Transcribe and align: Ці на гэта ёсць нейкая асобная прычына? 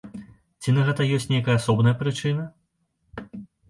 Ці 0.61 0.73
на 0.77 0.85
гэта 0.87 1.07
ёсць 1.19 1.31
нейкая 1.33 1.55
асобная 1.61 1.95
прычына? 2.03 2.51